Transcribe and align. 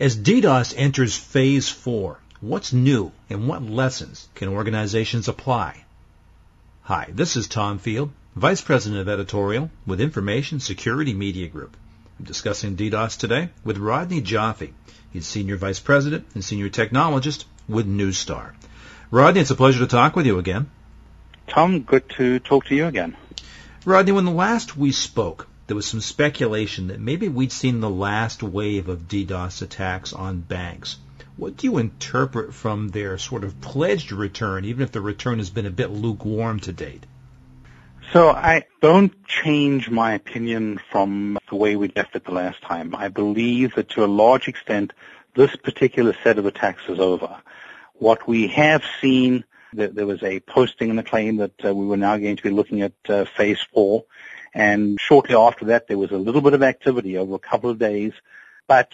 As 0.00 0.16
DDoS 0.16 0.72
enters 0.76 1.14
phase 1.14 1.68
four, 1.68 2.18
what's 2.40 2.72
new 2.72 3.12
and 3.28 3.46
what 3.46 3.62
lessons 3.62 4.26
can 4.34 4.48
organizations 4.48 5.28
apply? 5.28 5.84
Hi, 6.84 7.08
this 7.12 7.36
is 7.36 7.46
Tom 7.46 7.78
Field, 7.78 8.10
Vice 8.34 8.62
President 8.62 9.02
of 9.02 9.08
Editorial 9.08 9.70
with 9.86 10.00
Information 10.00 10.60
Security 10.60 11.12
Media 11.12 11.46
Group. 11.46 11.76
I'm 12.18 12.24
discussing 12.24 12.74
DDoS 12.74 13.18
today 13.18 13.50
with 13.64 13.76
Rodney 13.76 14.22
Joffe. 14.22 14.72
He's 15.12 15.26
Senior 15.26 15.58
Vice 15.58 15.78
President 15.78 16.26
and 16.32 16.42
Senior 16.42 16.70
Technologist 16.70 17.44
with 17.68 17.86
Neustar. 17.86 18.52
Rodney, 19.10 19.42
it's 19.42 19.50
a 19.50 19.54
pleasure 19.54 19.80
to 19.80 19.86
talk 19.86 20.16
with 20.16 20.24
you 20.24 20.38
again. 20.38 20.70
Tom, 21.46 21.80
good 21.82 22.08
to 22.16 22.38
talk 22.38 22.64
to 22.66 22.74
you 22.74 22.86
again. 22.86 23.14
Rodney, 23.84 24.12
when 24.12 24.24
the 24.24 24.30
last 24.30 24.74
we 24.74 24.90
spoke, 24.90 25.48
there 25.66 25.76
was 25.76 25.86
some 25.86 26.00
speculation 26.00 26.88
that 26.88 27.00
maybe 27.00 27.28
we'd 27.28 27.52
seen 27.52 27.80
the 27.80 27.90
last 27.90 28.42
wave 28.42 28.88
of 28.88 29.08
DDoS 29.08 29.62
attacks 29.62 30.12
on 30.12 30.40
banks. 30.40 30.96
What 31.36 31.56
do 31.56 31.66
you 31.66 31.78
interpret 31.78 32.52
from 32.52 32.88
their 32.88 33.16
sort 33.16 33.44
of 33.44 33.60
pledged 33.60 34.12
return, 34.12 34.64
even 34.64 34.82
if 34.82 34.92
the 34.92 35.00
return 35.00 35.38
has 35.38 35.50
been 35.50 35.66
a 35.66 35.70
bit 35.70 35.90
lukewarm 35.90 36.60
to 36.60 36.72
date? 36.72 37.06
So 38.12 38.28
I 38.28 38.64
don't 38.82 39.24
change 39.26 39.88
my 39.88 40.12
opinion 40.12 40.78
from 40.90 41.38
the 41.48 41.56
way 41.56 41.76
we 41.76 41.90
left 41.96 42.14
it 42.14 42.24
the 42.24 42.32
last 42.32 42.60
time. 42.60 42.94
I 42.94 43.08
believe 43.08 43.74
that 43.76 43.88
to 43.90 44.04
a 44.04 44.06
large 44.06 44.48
extent, 44.48 44.92
this 45.34 45.56
particular 45.56 46.14
set 46.22 46.38
of 46.38 46.44
attacks 46.44 46.82
is 46.88 47.00
over. 47.00 47.40
What 47.94 48.28
we 48.28 48.48
have 48.48 48.82
seen, 49.00 49.44
there 49.72 50.06
was 50.06 50.22
a 50.22 50.40
posting 50.40 50.90
in 50.90 50.96
the 50.96 51.02
claim 51.02 51.36
that 51.38 51.64
uh, 51.64 51.74
we 51.74 51.86
were 51.86 51.96
now 51.96 52.18
going 52.18 52.36
to 52.36 52.42
be 52.42 52.50
looking 52.50 52.82
at 52.82 52.92
uh, 53.08 53.24
phase 53.24 53.60
four. 53.72 54.04
And 54.54 55.00
shortly 55.00 55.34
after 55.34 55.66
that, 55.66 55.88
there 55.88 55.98
was 55.98 56.10
a 56.10 56.18
little 56.18 56.40
bit 56.40 56.54
of 56.54 56.62
activity 56.62 57.16
over 57.16 57.34
a 57.34 57.38
couple 57.38 57.70
of 57.70 57.78
days, 57.78 58.12
but 58.66 58.90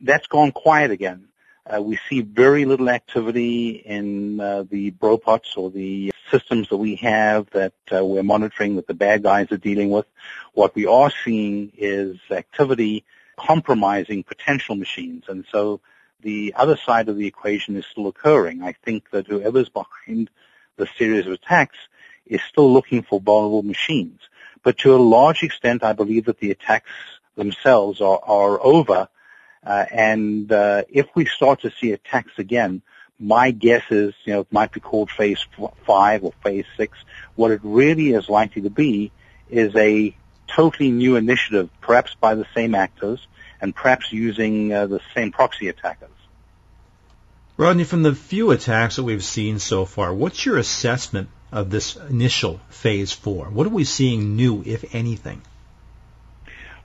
that's 0.00 0.26
gone 0.26 0.52
quiet 0.52 0.90
again. 0.90 1.28
Uh, 1.64 1.80
we 1.80 1.96
see 2.08 2.22
very 2.22 2.64
little 2.64 2.90
activity 2.90 3.70
in 3.70 4.40
uh, 4.40 4.64
the 4.68 4.90
Brobots 4.90 5.56
or 5.56 5.70
the 5.70 6.12
systems 6.30 6.68
that 6.70 6.76
we 6.76 6.96
have 6.96 7.48
that 7.50 7.74
uh, 7.92 8.04
we're 8.04 8.24
monitoring 8.24 8.76
that 8.76 8.88
the 8.88 8.94
bad 8.94 9.22
guys 9.22 9.52
are 9.52 9.58
dealing 9.58 9.90
with. 9.90 10.06
What 10.54 10.74
we 10.74 10.86
are 10.86 11.12
seeing 11.24 11.70
is 11.76 12.16
activity 12.32 13.04
compromising 13.38 14.24
potential 14.24 14.74
machines. 14.74 15.24
And 15.28 15.44
so 15.52 15.80
the 16.20 16.54
other 16.56 16.76
side 16.76 17.08
of 17.08 17.16
the 17.16 17.26
equation 17.26 17.76
is 17.76 17.86
still 17.86 18.08
occurring. 18.08 18.62
I 18.62 18.72
think 18.84 19.10
that 19.10 19.28
whoever's 19.28 19.68
behind 19.68 20.30
the 20.76 20.88
series 20.98 21.26
of 21.26 21.32
attacks 21.32 21.76
is 22.26 22.40
still 22.42 22.72
looking 22.72 23.02
for 23.02 23.20
vulnerable 23.20 23.62
machines. 23.62 24.20
But 24.62 24.78
to 24.78 24.94
a 24.94 24.98
large 24.98 25.42
extent, 25.42 25.82
I 25.82 25.92
believe 25.92 26.26
that 26.26 26.38
the 26.38 26.50
attacks 26.50 26.90
themselves 27.36 28.00
are, 28.00 28.20
are 28.22 28.60
over. 28.62 29.08
Uh, 29.64 29.84
and 29.90 30.50
uh, 30.50 30.82
if 30.88 31.06
we 31.14 31.26
start 31.26 31.62
to 31.62 31.70
see 31.80 31.92
attacks 31.92 32.32
again, 32.38 32.82
my 33.18 33.52
guess 33.52 33.84
is, 33.90 34.14
you 34.24 34.32
know, 34.32 34.40
it 34.40 34.52
might 34.52 34.72
be 34.72 34.80
called 34.80 35.10
phase 35.10 35.44
five 35.86 36.24
or 36.24 36.32
phase 36.42 36.66
six. 36.76 36.98
What 37.36 37.52
it 37.52 37.60
really 37.62 38.10
is 38.10 38.28
likely 38.28 38.62
to 38.62 38.70
be 38.70 39.12
is 39.48 39.74
a 39.76 40.16
totally 40.48 40.90
new 40.90 41.16
initiative, 41.16 41.70
perhaps 41.80 42.14
by 42.20 42.34
the 42.34 42.46
same 42.54 42.74
actors 42.74 43.26
and 43.60 43.74
perhaps 43.74 44.12
using 44.12 44.72
uh, 44.72 44.86
the 44.86 45.00
same 45.14 45.30
proxy 45.30 45.68
attackers. 45.68 46.10
Rodney, 47.56 47.84
from 47.84 48.02
the 48.02 48.14
few 48.14 48.50
attacks 48.50 48.96
that 48.96 49.04
we've 49.04 49.22
seen 49.22 49.60
so 49.60 49.84
far, 49.84 50.12
what's 50.12 50.44
your 50.44 50.58
assessment 50.58 51.28
of 51.52 51.70
this 51.70 51.96
initial 51.96 52.60
phase 52.70 53.12
four? 53.12 53.46
What 53.46 53.66
are 53.66 53.70
we 53.70 53.84
seeing 53.84 54.36
new, 54.36 54.62
if 54.64 54.94
anything? 54.94 55.42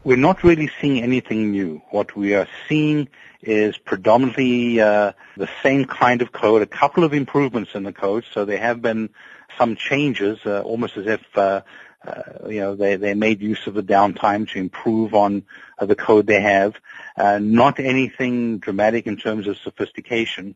We're 0.04 0.18
not 0.18 0.44
really 0.44 0.70
seeing 0.80 1.02
anything 1.02 1.52
new. 1.52 1.82
What 1.90 2.16
we 2.16 2.36
are 2.36 2.48
seeing 2.70 3.10
is 3.42 3.78
predominantly 3.78 4.80
uh, 4.80 5.14
the 5.36 5.50
same 5.64 5.86
kind 5.86 6.22
of 6.22 6.32
code, 6.32 6.62
a 6.62 6.66
couple 6.66 7.04
of 7.04 7.14
improvements 7.14 7.72
in 7.74 7.84
the 7.84 7.94
code. 7.94 8.26
So 8.34 8.46
there 8.46 8.58
have 8.58 8.82
been 8.82 9.10
some 9.58 9.76
changes, 9.76 10.40
uh, 10.46 10.62
almost 10.62 10.98
as 10.98 11.08
if 11.08 11.22
uh, 11.36 11.62
uh, 12.06 12.48
you 12.48 12.60
know 12.62 12.76
they 12.76 12.96
they 12.96 13.14
made 13.16 13.42
use 13.42 13.66
of 13.68 13.74
the 13.74 13.84
downtime 13.84 14.48
to 14.50 14.60
improve 14.60 15.14
on 15.14 15.44
uh, 15.78 15.86
the 15.86 15.96
code 15.96 16.28
they 16.28 16.42
have. 16.42 16.76
Uh, 17.18 17.40
not 17.40 17.80
anything 17.80 18.60
dramatic 18.60 19.08
in 19.08 19.18
terms 19.18 19.48
of 19.48 19.58
sophistication, 19.58 20.56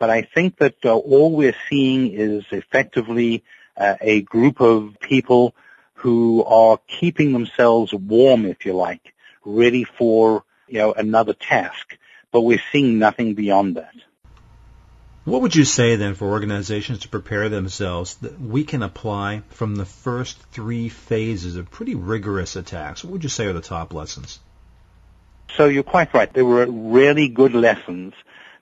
but 0.00 0.10
I 0.10 0.22
think 0.22 0.56
that 0.56 0.84
uh, 0.84 0.96
all 0.96 1.30
we're 1.30 1.54
seeing 1.68 2.12
is 2.12 2.44
effectively 2.50 3.44
uh, 3.76 3.96
a 4.00 4.22
group 4.22 4.60
of 4.60 4.98
people 4.98 5.54
who 5.92 6.42
are 6.42 6.78
keeping 6.88 7.32
themselves 7.32 7.92
warm, 7.92 8.46
if 8.46 8.64
you 8.64 8.72
like, 8.72 9.12
ready 9.44 9.84
for 9.84 10.42
you 10.66 10.78
know 10.78 10.92
another 10.92 11.34
task. 11.34 11.96
But 12.32 12.40
we're 12.40 12.62
seeing 12.72 12.98
nothing 12.98 13.34
beyond 13.34 13.76
that. 13.76 13.94
What 15.24 15.42
would 15.42 15.54
you 15.54 15.66
say 15.66 15.96
then 15.96 16.14
for 16.14 16.30
organizations 16.30 17.00
to 17.00 17.08
prepare 17.08 17.50
themselves 17.50 18.14
that 18.16 18.40
we 18.40 18.64
can 18.64 18.82
apply 18.82 19.42
from 19.50 19.76
the 19.76 19.84
first 19.84 20.40
three 20.50 20.88
phases 20.88 21.56
of 21.56 21.70
pretty 21.70 21.94
rigorous 21.94 22.56
attacks? 22.56 23.04
What 23.04 23.12
would 23.12 23.22
you 23.22 23.28
say 23.28 23.46
are 23.46 23.52
the 23.52 23.60
top 23.60 23.92
lessons? 23.92 24.38
So 25.56 25.66
you're 25.66 25.82
quite 25.82 26.14
right. 26.14 26.32
There 26.32 26.44
were 26.44 26.66
really 26.66 27.28
good 27.28 27.52
lessons 27.52 28.14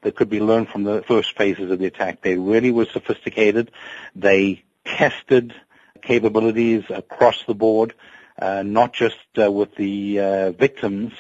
that 0.03 0.17
could 0.17 0.29
be 0.29 0.41
learned 0.41 0.69
from 0.69 0.85
the 0.85 1.03
first 1.03 1.37
phases 1.37 1.71
of 1.71 1.79
the 1.79 1.87
attack. 1.87 2.23
They 2.23 2.37
really 2.37 2.71
were 2.71 2.87
sophisticated. 2.87 3.71
They 4.15 4.65
tested 4.85 5.55
capabilities 6.03 6.85
across 6.91 7.45
the 7.45 7.55
board, 7.55 7.95
uh, 8.41 8.63
not 8.63 8.93
just 8.93 9.19
uh, 9.37 9.51
with 9.51 9.75
the 9.75 10.21
uh, 10.21 10.51
victims 10.53 11.13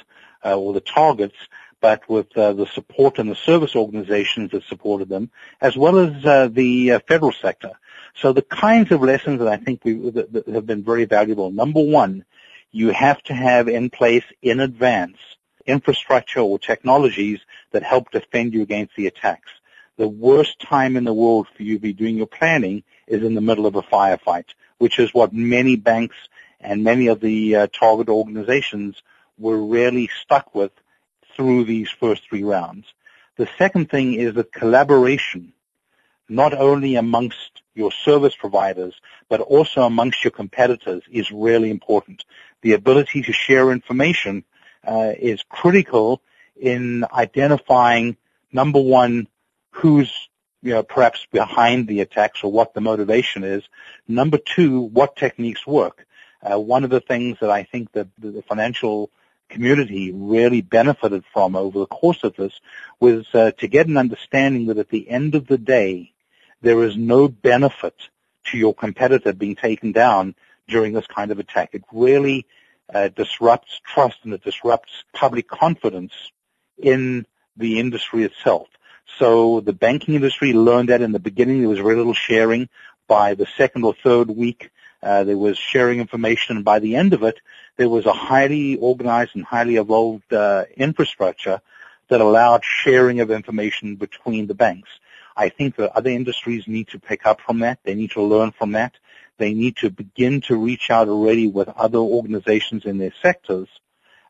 uh, 0.44 0.56
or 0.56 0.72
the 0.72 0.80
targets, 0.80 1.36
but 1.80 2.08
with 2.08 2.36
uh, 2.36 2.52
the 2.52 2.66
support 2.66 3.18
and 3.18 3.30
the 3.30 3.36
service 3.36 3.76
organizations 3.76 4.50
that 4.50 4.64
supported 4.64 5.08
them, 5.08 5.30
as 5.60 5.76
well 5.76 5.98
as 5.98 6.24
uh, 6.24 6.48
the 6.50 6.98
federal 7.06 7.32
sector. 7.32 7.72
So 8.16 8.32
the 8.32 8.42
kinds 8.42 8.90
of 8.90 9.02
lessons 9.02 9.38
that 9.38 9.48
I 9.48 9.56
think 9.56 9.84
we, 9.84 10.10
that, 10.10 10.32
that 10.32 10.48
have 10.48 10.66
been 10.66 10.82
very 10.82 11.04
valuable. 11.04 11.52
Number 11.52 11.80
one, 11.80 12.24
you 12.72 12.90
have 12.90 13.22
to 13.24 13.34
have 13.34 13.68
in 13.68 13.90
place 13.90 14.24
in 14.42 14.60
advance 14.60 15.18
infrastructure 15.68 16.40
or 16.40 16.58
technologies 16.58 17.40
that 17.70 17.82
help 17.82 18.10
defend 18.10 18.54
you 18.54 18.62
against 18.62 18.96
the 18.96 19.06
attacks. 19.06 19.50
The 19.96 20.08
worst 20.08 20.60
time 20.60 20.96
in 20.96 21.04
the 21.04 21.12
world 21.12 21.46
for 21.56 21.62
you 21.62 21.74
to 21.74 21.80
be 21.80 21.92
doing 21.92 22.16
your 22.16 22.26
planning 22.26 22.82
is 23.06 23.22
in 23.22 23.34
the 23.34 23.40
middle 23.40 23.66
of 23.66 23.76
a 23.76 23.82
firefight, 23.82 24.46
which 24.78 24.98
is 24.98 25.12
what 25.12 25.32
many 25.32 25.76
banks 25.76 26.16
and 26.60 26.84
many 26.84 27.08
of 27.08 27.20
the 27.20 27.56
uh, 27.56 27.66
target 27.68 28.08
organizations 28.08 29.02
were 29.38 29.58
really 29.58 30.08
stuck 30.22 30.54
with 30.54 30.72
through 31.36 31.64
these 31.64 31.90
first 31.90 32.22
three 32.28 32.42
rounds. 32.42 32.86
The 33.36 33.48
second 33.58 33.90
thing 33.90 34.14
is 34.14 34.34
that 34.34 34.52
collaboration, 34.52 35.52
not 36.28 36.52
only 36.52 36.96
amongst 36.96 37.62
your 37.74 37.92
service 37.92 38.34
providers, 38.34 38.94
but 39.28 39.40
also 39.40 39.82
amongst 39.82 40.24
your 40.24 40.32
competitors 40.32 41.02
is 41.10 41.30
really 41.30 41.70
important. 41.70 42.24
The 42.62 42.72
ability 42.72 43.22
to 43.22 43.32
share 43.32 43.70
information 43.70 44.44
uh, 44.88 45.12
is 45.18 45.42
critical 45.48 46.22
in 46.56 47.04
identifying 47.12 48.16
number 48.50 48.80
one 48.80 49.28
who's 49.70 50.10
you 50.62 50.72
know 50.72 50.82
perhaps 50.82 51.26
behind 51.30 51.86
the 51.86 52.00
attacks 52.00 52.42
or 52.42 52.50
what 52.50 52.74
the 52.74 52.80
motivation 52.80 53.44
is. 53.44 53.62
Number 54.08 54.38
two, 54.38 54.80
what 54.80 55.16
techniques 55.16 55.66
work. 55.66 56.06
Uh, 56.42 56.58
one 56.58 56.84
of 56.84 56.90
the 56.90 57.00
things 57.00 57.38
that 57.40 57.50
I 57.50 57.64
think 57.64 57.92
that 57.92 58.08
the 58.18 58.42
financial 58.42 59.10
community 59.48 60.12
really 60.12 60.60
benefited 60.60 61.24
from 61.32 61.56
over 61.56 61.80
the 61.80 61.86
course 61.86 62.22
of 62.22 62.36
this 62.36 62.52
was 63.00 63.26
uh, 63.34 63.50
to 63.58 63.66
get 63.66 63.88
an 63.88 63.96
understanding 63.96 64.66
that 64.66 64.78
at 64.78 64.90
the 64.90 65.08
end 65.08 65.34
of 65.34 65.46
the 65.46 65.58
day, 65.58 66.12
there 66.62 66.82
is 66.84 66.96
no 66.96 67.28
benefit 67.28 67.94
to 68.46 68.58
your 68.58 68.74
competitor 68.74 69.32
being 69.32 69.56
taken 69.56 69.92
down 69.92 70.34
during 70.68 70.92
this 70.92 71.06
kind 71.06 71.30
of 71.30 71.38
attack. 71.38 71.70
It 71.72 71.84
really 71.92 72.46
uh, 72.92 73.08
disrupts 73.08 73.80
trust 73.84 74.18
and 74.24 74.32
it 74.34 74.42
disrupts 74.42 75.04
public 75.12 75.48
confidence 75.48 76.12
in 76.78 77.26
the 77.56 77.78
industry 77.80 78.24
itself. 78.24 78.68
So 79.18 79.60
the 79.60 79.72
banking 79.72 80.14
industry 80.14 80.52
learned 80.52 80.90
that 80.90 81.02
in 81.02 81.12
the 81.12 81.18
beginning 81.18 81.60
there 81.60 81.68
was 81.68 81.78
very 81.78 81.96
little 81.96 82.14
sharing. 82.14 82.68
By 83.06 83.34
the 83.34 83.46
second 83.56 83.84
or 83.84 83.94
third 83.94 84.28
week, 84.30 84.70
uh, 85.02 85.24
there 85.24 85.38
was 85.38 85.56
sharing 85.56 86.00
information, 86.00 86.56
and 86.56 86.64
by 86.64 86.78
the 86.78 86.96
end 86.96 87.14
of 87.14 87.22
it, 87.22 87.38
there 87.76 87.88
was 87.88 88.04
a 88.04 88.12
highly 88.12 88.76
organized 88.76 89.34
and 89.34 89.44
highly 89.44 89.76
evolved 89.76 90.32
uh, 90.32 90.64
infrastructure 90.76 91.60
that 92.08 92.20
allowed 92.20 92.64
sharing 92.64 93.20
of 93.20 93.30
information 93.30 93.96
between 93.96 94.46
the 94.46 94.54
banks. 94.54 94.88
I 95.36 95.48
think 95.48 95.76
that 95.76 95.96
other 95.96 96.10
industries 96.10 96.66
need 96.66 96.88
to 96.88 96.98
pick 96.98 97.24
up 97.24 97.40
from 97.40 97.60
that. 97.60 97.78
They 97.84 97.94
need 97.94 98.10
to 98.12 98.22
learn 98.22 98.50
from 98.50 98.72
that. 98.72 98.94
They 99.38 99.54
need 99.54 99.76
to 99.78 99.90
begin 99.90 100.42
to 100.42 100.56
reach 100.56 100.90
out 100.90 101.08
already 101.08 101.46
with 101.46 101.68
other 101.68 101.98
organizations 101.98 102.84
in 102.84 102.98
their 102.98 103.14
sectors 103.22 103.68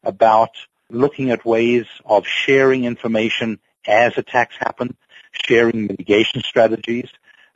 about 0.04 0.50
looking 0.90 1.30
at 1.30 1.44
ways 1.44 1.86
of 2.04 2.26
sharing 2.26 2.84
information 2.84 3.58
as 3.86 4.16
attacks 4.16 4.54
happen, 4.58 4.96
sharing 5.32 5.86
mitigation 5.86 6.42
strategies, 6.42 7.08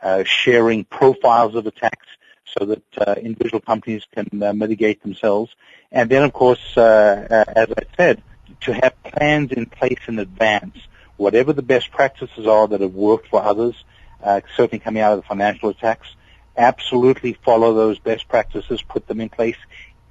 uh, 0.03 0.25
sharing 0.25 0.85
profiles 0.85 1.55
of 1.55 1.67
attacks 1.67 2.07
so 2.59 2.67
that 2.67 2.83
uh, 2.99 3.15
individual 3.21 3.61
companies 3.61 4.07
can 4.15 4.43
uh, 4.43 4.53
mitigate 4.53 5.03
themselves. 5.03 5.55
And 5.91 6.11
then, 6.11 6.23
of 6.23 6.33
course, 6.33 6.77
uh, 6.77 7.27
uh, 7.31 7.45
as 7.55 7.69
I 7.71 7.85
said, 7.97 8.23
to 8.63 8.75
have 8.75 9.03
plans 9.03 9.53
in 9.53 9.67
place 9.67 10.01
in 10.09 10.19
advance. 10.19 10.77
Whatever 11.17 11.53
the 11.53 11.63
best 11.63 11.91
practices 11.91 12.47
are 12.47 12.67
that 12.69 12.81
have 12.81 12.95
worked 12.95 13.29
for 13.29 13.43
others, 13.43 13.75
uh, 14.23 14.41
certainly 14.57 14.79
coming 14.79 15.03
out 15.03 15.13
of 15.13 15.21
the 15.21 15.27
financial 15.27 15.69
attacks, 15.69 16.09
absolutely 16.57 17.33
follow 17.33 17.75
those 17.75 17.99
best 17.99 18.29
practices, 18.29 18.83
put 18.83 19.07
them 19.07 19.21
in 19.21 19.29
place, 19.29 19.57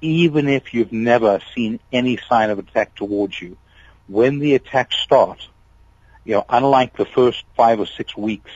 even 0.00 0.48
if 0.48 0.74
you've 0.74 0.92
never 0.92 1.40
seen 1.54 1.80
any 1.92 2.18
sign 2.28 2.50
of 2.50 2.58
attack 2.58 2.94
towards 2.94 3.40
you. 3.40 3.56
When 4.08 4.38
the 4.40 4.54
attacks 4.54 4.96
start, 4.96 5.48
you 6.24 6.34
know, 6.34 6.44
unlike 6.48 6.96
the 6.96 7.06
first 7.06 7.44
five 7.56 7.80
or 7.80 7.86
six 7.86 8.16
weeks 8.16 8.50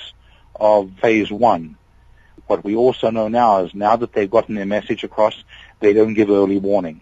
of 0.54 0.90
phase 1.00 1.30
one, 1.30 1.76
what 2.46 2.64
we 2.64 2.76
also 2.76 3.10
know 3.10 3.28
now 3.28 3.64
is 3.64 3.74
now 3.74 3.96
that 3.96 4.12
they've 4.12 4.30
gotten 4.30 4.54
their 4.54 4.66
message 4.66 5.04
across, 5.04 5.42
they 5.80 5.92
don't 5.92 6.14
give 6.14 6.30
early 6.30 6.58
warning. 6.58 7.00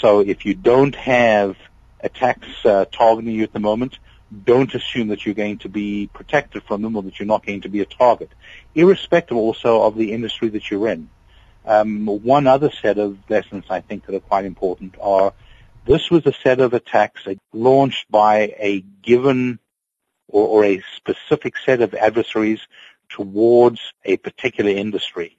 So 0.00 0.20
if 0.20 0.44
you 0.44 0.54
don't 0.54 0.94
have 0.94 1.56
attacks 2.00 2.48
uh, 2.64 2.86
targeting 2.90 3.34
you 3.34 3.44
at 3.44 3.52
the 3.52 3.60
moment, 3.60 3.98
don't 4.44 4.74
assume 4.74 5.08
that 5.08 5.24
you're 5.24 5.34
going 5.34 5.58
to 5.58 5.68
be 5.68 6.08
protected 6.12 6.62
from 6.62 6.82
them 6.82 6.96
or 6.96 7.02
that 7.02 7.18
you're 7.18 7.26
not 7.26 7.44
going 7.44 7.60
to 7.62 7.68
be 7.68 7.80
a 7.80 7.86
target, 7.86 8.30
irrespective 8.74 9.36
also 9.36 9.82
of 9.82 9.96
the 9.96 10.12
industry 10.12 10.48
that 10.48 10.70
you're 10.70 10.88
in. 10.88 11.08
Um, 11.64 12.06
one 12.06 12.46
other 12.46 12.70
set 12.70 12.98
of 12.98 13.18
lessons 13.28 13.64
I 13.70 13.80
think 13.80 14.06
that 14.06 14.14
are 14.14 14.20
quite 14.20 14.44
important 14.44 14.96
are 15.00 15.32
this 15.86 16.10
was 16.10 16.26
a 16.26 16.32
set 16.32 16.60
of 16.60 16.74
attacks 16.74 17.26
launched 17.52 18.10
by 18.10 18.54
a 18.58 18.80
given 19.02 19.58
or, 20.28 20.46
or 20.46 20.64
a 20.64 20.82
specific 20.96 21.54
set 21.64 21.82
of 21.82 21.94
adversaries 21.94 22.60
towards 23.08 23.80
a 24.04 24.16
particular 24.16 24.70
industry. 24.70 25.38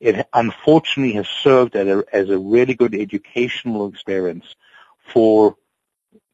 It 0.00 0.26
unfortunately 0.32 1.14
has 1.14 1.28
served 1.28 1.74
as 1.76 1.86
a, 1.88 2.04
as 2.12 2.30
a 2.30 2.38
really 2.38 2.74
good 2.74 2.94
educational 2.94 3.88
experience 3.88 4.46
for 5.12 5.56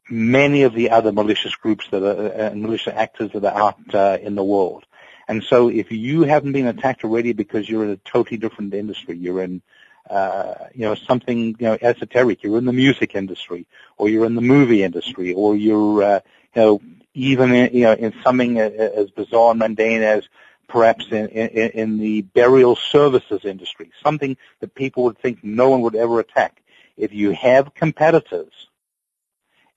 many 0.09 0.63
of 0.63 0.73
the 0.73 0.91
other 0.91 1.11
malicious 1.11 1.55
groups 1.55 1.87
that 1.91 2.03
are, 2.03 2.51
uh, 2.51 2.55
malicious 2.55 2.93
actors 2.95 3.31
that 3.33 3.43
are 3.43 3.59
out 3.59 3.95
uh, 3.95 4.17
in 4.21 4.35
the 4.35 4.43
world. 4.43 4.85
And 5.27 5.43
so 5.43 5.69
if 5.69 5.91
you 5.91 6.23
haven't 6.23 6.51
been 6.51 6.67
attacked 6.67 7.03
already 7.03 7.33
because 7.33 7.67
you're 7.67 7.83
in 7.83 7.91
a 7.91 7.97
totally 7.97 8.37
different 8.37 8.73
industry, 8.73 9.17
you're 9.17 9.41
in, 9.41 9.61
uh, 10.09 10.53
you 10.75 10.81
know, 10.81 10.95
something, 10.95 11.55
you 11.59 11.65
know, 11.65 11.77
esoteric, 11.81 12.43
you're 12.43 12.59
in 12.59 12.65
the 12.65 12.73
music 12.73 13.15
industry, 13.15 13.65
or 13.97 14.07
you're 14.07 14.25
in 14.25 14.35
the 14.35 14.41
movie 14.41 14.83
industry, 14.83 15.33
or 15.33 15.55
you're, 15.55 16.03
uh, 16.03 16.19
you 16.55 16.61
know, 16.61 16.81
even 17.15 17.53
in, 17.53 17.73
you 17.73 17.83
know, 17.85 17.93
in 17.93 18.13
something 18.23 18.59
as 18.59 19.09
bizarre 19.11 19.51
and 19.51 19.59
mundane 19.59 20.03
as 20.03 20.27
perhaps 20.67 21.05
in, 21.09 21.27
in, 21.29 21.69
in 21.71 21.97
the 21.97 22.21
burial 22.21 22.75
services 22.75 23.45
industry, 23.45 23.91
something 24.03 24.37
that 24.59 24.75
people 24.75 25.03
would 25.05 25.17
think 25.17 25.43
no 25.43 25.69
one 25.69 25.81
would 25.81 25.95
ever 25.95 26.19
attack. 26.19 26.61
If 26.97 27.13
you 27.13 27.31
have 27.31 27.73
competitors 27.73 28.67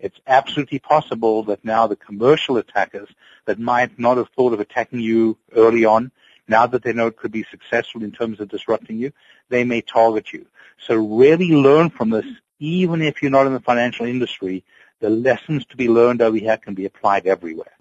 it's 0.01 0.19
absolutely 0.27 0.79
possible 0.79 1.43
that 1.45 1.65
now 1.65 1.87
the 1.87 1.97
commercial 1.97 2.57
attackers 2.57 3.09
that 3.47 3.59
might 3.59 3.99
not 3.99 4.17
have 4.17 4.29
thought 4.31 4.53
of 4.53 4.61
attacking 4.61 5.01
you 5.01 5.37
early 5.55 5.85
on, 5.85 6.13
now 6.47 6.67
that 6.67 6.83
they 6.83 6.93
know 6.93 7.09
it 7.09 7.17
could 7.17 7.33
be 7.33 7.45
successful 7.51 8.03
in 8.03 8.13
terms 8.13 8.41
of 8.41 8.49
disrupting 8.49 8.97
you, 8.99 9.13
they 9.49 9.65
may 9.65 9.81
target 9.81 10.33
you. 10.33 10.47
So 10.87 10.95
really 10.95 11.49
learn 11.49 11.91
from 11.91 12.11
this, 12.11 12.27
even 12.59 13.03
if 13.03 13.23
you're 13.23 13.31
not 13.31 13.47
in 13.47 13.53
the 13.53 13.61
financial 13.61 14.07
industry, 14.07 14.65
the 15.01 15.11
lessons 15.11 15.65
to 15.67 15.77
be 15.77 15.89
learned 15.89 16.23
over 16.23 16.37
here 16.37 16.57
can 16.57 16.75
be 16.75 16.87
applied 16.87 17.27
everywhere. 17.27 17.73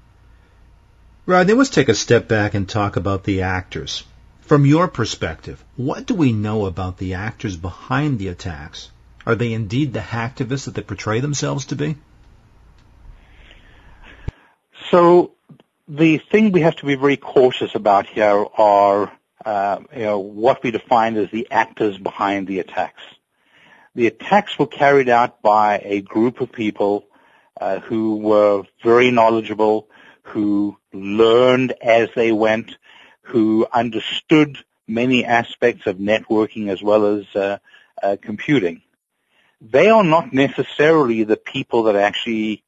Then 1.26 1.58
let's 1.58 1.70
take 1.70 1.90
a 1.90 1.96
step 1.96 2.28
back 2.28 2.54
and 2.54 2.68
talk 2.68 2.96
about 2.96 3.24
the 3.24 3.42
actors. 3.42 4.04
From 4.42 4.66
your 4.66 4.88
perspective, 4.88 5.64
what 5.76 6.06
do 6.06 6.14
we 6.14 6.32
know 6.32 6.66
about 6.66 6.98
the 6.98 7.16
actors 7.16 7.58
behind 7.58 8.18
the 8.18 8.30
attacks? 8.30 8.92
Are 9.28 9.36
they 9.36 9.52
indeed 9.52 9.92
the 9.92 10.00
hacktivists 10.00 10.66
that 10.66 10.76
they 10.76 10.82
portray 10.82 11.20
themselves 11.20 11.66
to 11.66 11.76
be? 11.76 11.98
So 14.90 15.34
the 15.86 16.20
thing 16.20 16.54
we 16.54 16.62
have 16.62 16.78
to 16.78 16.86
be 16.86 16.96
very 16.96 17.18
cautious 17.18 17.76
about 17.76 18.08
here 18.08 18.46
are 18.58 19.12
uh, 19.44 19.80
you 19.94 20.04
know, 20.04 20.20
what 20.20 20.64
we 20.64 20.72
define 20.72 21.18
as 21.18 21.30
the 21.30 21.46
actors 21.52 21.98
behind 21.98 22.48
the 22.48 22.60
attacks. 22.60 23.04
The 23.96 24.08
attacks 24.08 24.58
were 24.58 24.66
carried 24.66 25.10
out 25.10 25.42
by 25.42 25.82
a 25.84 26.00
group 26.00 26.40
of 26.40 26.54
people 26.54 27.06
uh, 27.60 27.80
who 27.82 28.16
were 28.16 28.64
very 28.82 29.12
knowledgeable, 29.12 29.90
who 30.24 30.78
learned 30.94 31.74
as 31.82 32.08
they 32.16 32.32
went, 32.32 32.78
who 33.24 33.68
understood 33.74 34.58
many 34.88 35.26
aspects 35.26 35.86
of 35.86 35.98
networking 35.98 36.70
as 36.70 36.82
well 36.82 37.18
as 37.18 37.26
uh, 37.36 37.58
uh, 38.02 38.16
computing. 38.22 38.84
They 39.62 39.90
are 39.90 40.04
not 40.04 40.34
necessarily 40.34 41.24
the 41.24 41.38
people 41.38 41.84
that 41.84 41.96
actually 41.96 42.64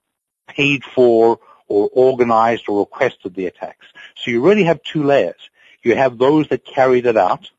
paid 0.47 0.83
for 0.83 1.39
or 1.68 1.89
organized 1.94 2.68
or 2.68 2.80
requested 2.80 3.36
the 3.36 3.45
attacks. 3.45 3.86
So 4.15 4.31
you 4.31 4.41
really 4.41 4.63
have 4.63 4.81
two 4.83 5.03
layers. 5.03 5.50
You 5.83 5.95
have 5.95 6.18
those 6.18 6.47
that 6.50 6.65
carried 6.65 7.06
it 7.06 7.15
out 7.15 7.50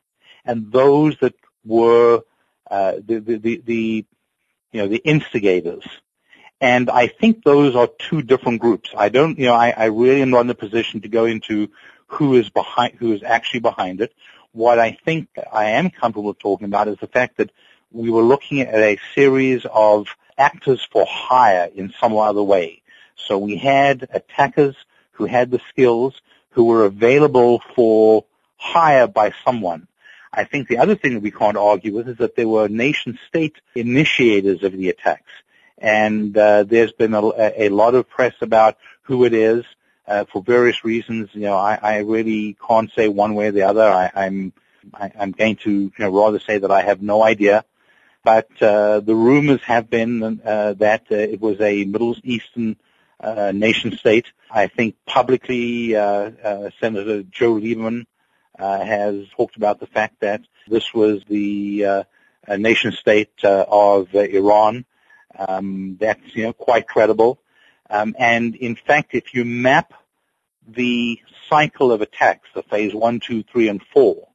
and 0.45 0.71
those 0.71 1.17
that 1.21 1.33
were 1.65 2.21
uh, 2.69 2.93
the, 3.05 3.19
the, 3.19 3.37
the, 3.37 3.61
the, 3.65 4.05
you 4.71 4.81
know, 4.81 4.87
the 4.87 4.97
instigators. 4.97 5.83
And 6.59 6.89
I 6.89 7.07
think 7.07 7.43
those 7.43 7.75
are 7.75 7.89
two 7.97 8.21
different 8.21 8.61
groups. 8.61 8.91
I 8.95 9.09
don't, 9.09 9.39
you 9.39 9.45
know, 9.45 9.55
I, 9.55 9.71
I 9.71 9.85
really 9.85 10.21
am 10.21 10.29
not 10.29 10.41
in 10.41 10.49
a 10.49 10.55
position 10.55 11.01
to 11.01 11.07
go 11.07 11.25
into 11.25 11.71
who 12.07 12.35
is 12.35 12.49
behind, 12.49 12.95
who 12.99 13.13
is 13.13 13.23
actually 13.23 13.61
behind 13.61 14.01
it. 14.01 14.13
What 14.51 14.77
I 14.77 14.97
think 15.05 15.29
I 15.51 15.71
am 15.71 15.89
comfortable 15.89 16.33
talking 16.33 16.65
about 16.65 16.89
is 16.89 16.97
the 16.99 17.07
fact 17.07 17.37
that 17.37 17.51
we 17.91 18.09
were 18.09 18.23
looking 18.23 18.61
at 18.61 18.73
a 18.75 18.97
series 19.15 19.65
of 19.71 20.07
actors 20.37 20.85
for 20.91 21.05
hire 21.07 21.69
in 21.73 21.93
some 21.99 22.15
other 22.17 22.43
way. 22.43 22.81
So 23.15 23.37
we 23.37 23.57
had 23.57 24.07
attackers 24.11 24.75
who 25.11 25.25
had 25.25 25.51
the 25.51 25.61
skills 25.69 26.21
who 26.51 26.65
were 26.65 26.85
available 26.85 27.61
for 27.75 28.25
hire 28.57 29.07
by 29.07 29.33
someone. 29.45 29.87
I 30.33 30.45
think 30.45 30.67
the 30.67 30.77
other 30.77 30.95
thing 30.95 31.15
that 31.15 31.23
we 31.23 31.31
can't 31.31 31.57
argue 31.57 31.93
with 31.93 32.07
is 32.07 32.17
that 32.17 32.35
there 32.35 32.47
were 32.47 32.69
nation 32.69 33.19
state 33.27 33.55
initiators 33.75 34.63
of 34.63 34.71
the 34.71 34.89
attacks. 34.89 35.31
And 35.77 36.37
uh, 36.37 36.63
there's 36.63 36.93
been 36.93 37.13
a, 37.13 37.21
a, 37.65 37.69
lot 37.69 37.95
of 37.95 38.07
press 38.07 38.35
about 38.41 38.77
who 39.03 39.25
it 39.25 39.33
is 39.33 39.65
uh, 40.07 40.25
for 40.31 40.41
various 40.41 40.85
reasons. 40.85 41.29
You 41.33 41.41
know, 41.41 41.57
I, 41.57 41.79
I, 41.81 41.97
really 41.99 42.55
can't 42.65 42.91
say 42.93 43.07
one 43.07 43.33
way 43.33 43.47
or 43.47 43.51
the 43.51 43.63
other. 43.63 43.83
I, 43.83 44.11
I'm 44.15 44.53
I, 44.93 45.11
am 45.15 45.31
going 45.31 45.55
to 45.57 45.71
you 45.71 45.91
know, 45.97 46.09
rather 46.11 46.39
say 46.39 46.59
that 46.59 46.71
I 46.71 46.83
have 46.83 47.01
no 47.01 47.23
idea. 47.23 47.65
But 48.23 48.49
uh, 48.61 48.99
the 48.99 49.15
rumors 49.15 49.61
have 49.63 49.89
been 49.89 50.41
uh, 50.45 50.73
that 50.73 51.05
uh, 51.11 51.15
it 51.15 51.41
was 51.41 51.59
a 51.59 51.85
Middle 51.85 52.15
Eastern 52.23 52.77
nation 53.53 53.97
state. 53.97 54.27
I 54.49 54.67
think 54.67 54.95
publicly, 55.05 55.93
Senator 55.93 57.23
Joe 57.23 57.53
Lieberman 57.53 58.05
has 58.57 59.27
talked 59.35 59.57
about 59.57 59.79
the 59.79 59.87
fact 59.87 60.21
that 60.21 60.41
this 60.67 60.93
was 60.93 61.23
the 61.27 62.05
nation 62.47 62.91
state 62.91 63.43
of 63.43 64.13
Iran. 64.13 64.85
Um, 65.37 65.97
that's 65.99 66.35
you 66.35 66.43
know 66.43 66.53
quite 66.53 66.87
credible. 66.87 67.39
Um, 67.89 68.15
and 68.17 68.55
in 68.55 68.75
fact, 68.75 69.13
if 69.13 69.33
you 69.33 69.45
map 69.45 69.93
the 70.67 71.19
cycle 71.49 71.91
of 71.91 72.01
attacks, 72.01 72.47
the 72.53 72.63
phase 72.63 72.93
one, 72.93 73.19
two, 73.19 73.43
three, 73.43 73.67
and 73.67 73.81
four, 73.93 74.29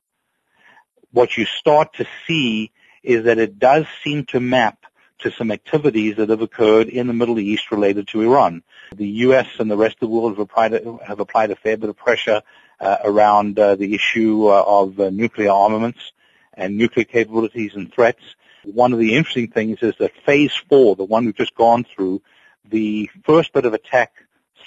what 1.12 1.37
you 1.37 1.47
start 1.47 1.95
to 1.95 2.07
see 2.26 2.73
is 3.06 3.25
that 3.25 3.38
it 3.38 3.58
does 3.58 3.86
seem 4.02 4.25
to 4.26 4.40
map 4.40 4.84
to 5.20 5.30
some 5.30 5.50
activities 5.50 6.16
that 6.16 6.28
have 6.28 6.42
occurred 6.42 6.88
in 6.88 7.06
the 7.06 7.12
Middle 7.12 7.38
East 7.38 7.70
related 7.70 8.08
to 8.08 8.20
Iran. 8.20 8.62
The 8.94 9.06
U.S. 9.26 9.46
and 9.58 9.70
the 9.70 9.76
rest 9.76 9.94
of 9.94 10.00
the 10.00 10.08
world 10.08 10.32
have 10.32 10.40
applied, 10.40 10.72
have 11.06 11.20
applied 11.20 11.50
a 11.52 11.56
fair 11.56 11.76
bit 11.76 11.88
of 11.88 11.96
pressure 11.96 12.42
uh, 12.80 12.96
around 13.04 13.58
uh, 13.58 13.76
the 13.76 13.94
issue 13.94 14.48
uh, 14.48 14.62
of 14.66 15.00
uh, 15.00 15.10
nuclear 15.10 15.50
armaments 15.50 16.12
and 16.52 16.76
nuclear 16.76 17.04
capabilities 17.04 17.72
and 17.75 17.92
threats. 17.92 18.22
One 18.64 18.92
of 18.92 18.98
the 18.98 19.14
interesting 19.14 19.48
things 19.48 19.78
is 19.82 19.94
that 19.98 20.12
phase 20.26 20.52
four, 20.68 20.96
the 20.96 21.04
one 21.04 21.25
we've 21.25 21.36
just 21.36 21.54
gone 21.54 21.84
through, 21.84 22.22
the 22.68 23.08
first 23.25 23.52
bit 23.52 23.64
of 23.64 23.72
attack 23.72 24.12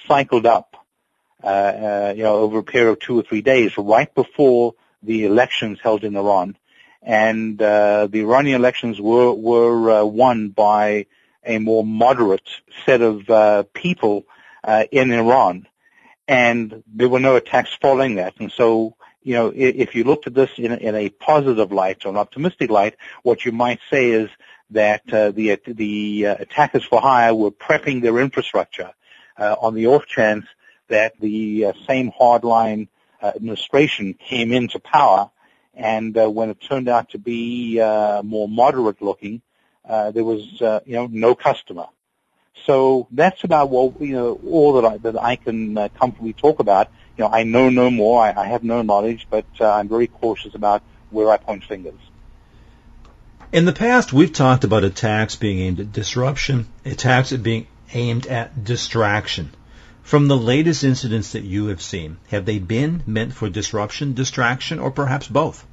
cycled 0.07 0.45
up, 0.45 0.77
uh, 1.43 1.47
uh, 1.47 2.13
you 2.15 2.23
know, 2.23 2.37
over 2.37 2.59
a 2.59 2.63
period 2.63 2.91
of 2.91 2.99
two 2.99 3.19
or 3.19 3.23
three 3.23 3.41
days, 3.41 3.77
right 3.77 4.13
before 4.15 4.75
the 5.03 5.25
elections 5.25 5.79
held 5.81 6.03
in 6.05 6.15
Iran 6.15 6.55
and 7.01 7.61
uh, 7.61 8.07
the 8.07 8.21
Iranian 8.21 8.55
elections 8.59 8.99
were 8.99 9.33
were 9.33 10.01
uh, 10.01 10.03
won 10.03 10.49
by 10.49 11.05
a 11.45 11.57
more 11.59 11.83
moderate 11.83 12.47
set 12.85 13.01
of 13.01 13.29
uh, 13.29 13.63
people 13.73 14.25
uh, 14.63 14.83
in 14.91 15.11
Iran, 15.11 15.67
and 16.27 16.83
there 16.87 17.09
were 17.09 17.19
no 17.19 17.35
attacks 17.37 17.69
following 17.81 18.15
that. 18.15 18.33
And 18.39 18.51
so, 18.51 18.95
you 19.23 19.33
know, 19.33 19.51
if 19.55 19.95
you 19.95 20.03
looked 20.03 20.27
at 20.27 20.33
this 20.33 20.51
in, 20.57 20.73
in 20.73 20.95
a 20.95 21.09
positive 21.09 21.71
light 21.71 22.05
or 22.05 22.09
an 22.09 22.17
optimistic 22.17 22.69
light, 22.69 22.95
what 23.23 23.45
you 23.45 23.51
might 23.51 23.79
say 23.89 24.11
is 24.11 24.29
that 24.71 25.01
uh, 25.13 25.31
the 25.31 25.59
the 25.65 26.27
uh, 26.27 26.35
attackers 26.39 26.83
for 26.83 26.99
hire 27.01 27.33
were 27.33 27.51
prepping 27.51 28.01
their 28.01 28.19
infrastructure 28.19 28.91
on 29.37 29.73
the 29.73 29.87
off 29.87 30.05
chance 30.05 30.45
that 30.89 31.13
the 31.21 31.71
same 31.87 32.11
hardline 32.11 32.89
administration 33.23 34.13
came 34.13 34.51
into 34.51 34.79
power 34.79 35.31
and 35.79 36.17
uh, 36.17 36.29
when 36.29 36.49
it 36.49 36.59
turned 36.59 36.89
out 36.89 37.11
to 37.11 37.17
be 37.17 37.79
uh, 37.79 38.21
more 38.21 38.49
moderate 38.49 39.01
looking, 39.01 39.41
uh, 39.87 40.11
there 40.11 40.25
was 40.25 40.61
uh, 40.61 40.81
you 40.85 40.95
know 40.95 41.07
no 41.09 41.35
customer. 41.35 41.87
So 42.65 43.07
that's 43.11 43.43
about 43.45 43.69
what 43.69 43.99
you 44.01 44.13
know 44.13 44.39
all 44.45 44.73
that 44.73 44.85
I 44.85 44.97
that 44.97 45.21
I 45.21 45.37
can 45.37 45.77
uh, 45.77 45.87
comfortably 45.97 46.33
talk 46.33 46.59
about. 46.59 46.89
You 47.17 47.23
know, 47.23 47.31
I 47.31 47.43
know 47.43 47.69
no 47.69 47.89
more. 47.89 48.21
I, 48.21 48.33
I 48.33 48.45
have 48.47 48.63
no 48.63 48.81
knowledge, 48.81 49.27
but 49.29 49.45
uh, 49.59 49.71
I'm 49.71 49.87
very 49.87 50.07
cautious 50.07 50.53
about 50.53 50.83
where 51.09 51.29
I 51.31 51.37
point 51.37 51.63
fingers. 51.63 51.99
In 53.51 53.65
the 53.65 53.73
past, 53.73 54.13
we've 54.13 54.31
talked 54.31 54.63
about 54.63 54.83
attacks 54.83 55.35
being 55.35 55.59
aimed 55.59 55.79
at 55.79 55.91
disruption, 55.91 56.67
attacks 56.85 57.31
being 57.31 57.67
aimed 57.93 58.27
at 58.27 58.63
distraction. 58.63 59.51
From 60.03 60.27
the 60.27 60.37
latest 60.37 60.83
incidents 60.83 61.31
that 61.33 61.43
you 61.43 61.67
have 61.67 61.81
seen, 61.81 62.17
have 62.29 62.45
they 62.45 62.59
been 62.59 63.03
meant 63.05 63.33
for 63.33 63.49
disruption, 63.49 64.13
distraction, 64.13 64.79
or 64.79 64.91
perhaps 64.91 65.27
both? 65.27 65.65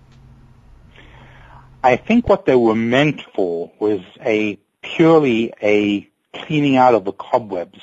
I 1.86 1.94
think 1.94 2.28
what 2.28 2.46
they 2.46 2.56
were 2.56 2.74
meant 2.74 3.22
for 3.32 3.70
was 3.78 4.00
a 4.20 4.58
purely 4.82 5.52
a 5.62 6.10
cleaning 6.34 6.76
out 6.76 6.96
of 6.96 7.04
the 7.04 7.12
cobwebs 7.12 7.78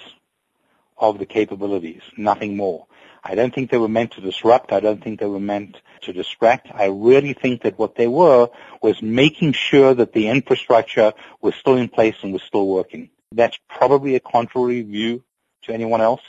of 0.97 1.19
the 1.19 1.25
capabilities, 1.25 2.01
nothing 2.17 2.57
more. 2.57 2.85
I 3.23 3.35
don't 3.35 3.55
think 3.55 3.71
they 3.71 3.77
were 3.77 3.87
meant 3.87 4.11
to 4.11 4.21
disrupt. 4.21 4.73
I 4.73 4.81
don't 4.81 5.01
think 5.01 5.21
they 5.21 5.25
were 5.25 5.39
meant 5.39 5.77
to 6.01 6.11
distract. 6.11 6.67
I 6.73 6.87
really 6.87 7.31
think 7.31 7.61
that 7.61 7.79
what 7.79 7.95
they 7.95 8.07
were 8.07 8.49
was 8.81 9.01
making 9.01 9.53
sure 9.53 9.93
that 9.93 10.11
the 10.11 10.27
infrastructure 10.27 11.13
was 11.39 11.55
still 11.55 11.77
in 11.77 11.87
place 11.87 12.17
and 12.23 12.33
was 12.33 12.43
still 12.43 12.67
working. 12.67 13.09
That's 13.31 13.57
probably 13.69 14.15
a 14.15 14.19
contrary 14.19 14.81
view 14.81 15.23
to 15.61 15.73
anyone 15.73 16.01
else 16.01 16.23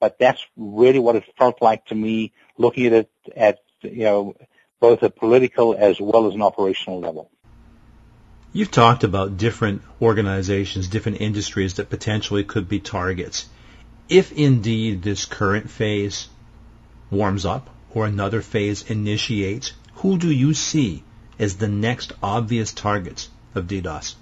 but 0.00 0.18
that's 0.18 0.44
really 0.56 0.98
what 0.98 1.16
it 1.16 1.24
felt 1.36 1.60
like 1.60 1.84
to 1.86 1.94
me 1.94 2.32
looking 2.56 2.86
at 2.86 2.92
it 2.92 3.10
at, 3.36 3.58
you 3.82 4.04
know, 4.04 4.36
both 4.80 5.02
a 5.02 5.10
political 5.10 5.74
as 5.76 6.00
well 6.00 6.26
as 6.26 6.34
an 6.34 6.42
operational 6.42 7.00
level. 7.00 7.30
You've 8.52 8.70
talked 8.70 9.04
about 9.04 9.36
different 9.36 9.82
organizations, 10.00 10.88
different 10.88 11.20
industries 11.20 11.74
that 11.74 11.90
potentially 11.90 12.44
could 12.44 12.68
be 12.68 12.80
targets. 12.80 13.48
If 14.08 14.32
indeed 14.32 15.02
this 15.02 15.26
current 15.26 15.70
phase 15.70 16.28
warms 17.10 17.44
up 17.44 17.68
or 17.94 18.06
another 18.06 18.40
phase 18.40 18.88
initiates, 18.90 19.72
who 19.96 20.16
do 20.16 20.30
you 20.30 20.54
see 20.54 21.02
as 21.38 21.56
the 21.56 21.68
next 21.68 22.12
obvious 22.22 22.72
targets 22.72 23.28
of 23.54 23.66
DDoS? 23.66 24.14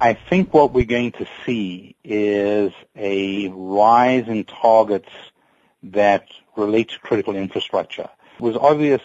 I 0.00 0.14
think 0.14 0.52
what 0.52 0.72
we're 0.72 0.84
going 0.84 1.12
to 1.12 1.28
see 1.46 1.94
is 2.02 2.72
a 2.96 3.48
rise 3.48 4.26
in 4.26 4.42
targets 4.44 5.08
that 5.84 6.26
relate 6.56 6.88
to 6.88 6.98
critical 6.98 7.36
infrastructure. 7.36 8.08
Was 8.42 8.56
obvious 8.56 9.02